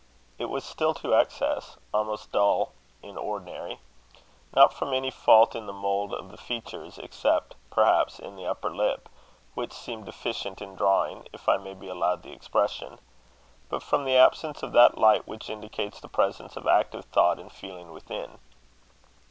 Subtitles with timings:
[0.39, 2.71] It was still to excess almost dull
[3.03, 3.81] in ordinary;
[4.51, 8.71] not from any fault in the mould of the features, except, perhaps, in the upper
[8.71, 9.09] lip,
[9.53, 12.97] which seemed deficient in drawing, if I may be allowed the expression;
[13.69, 17.51] but from the absence of that light which indicates the presence of active thought and
[17.51, 18.39] feeling within.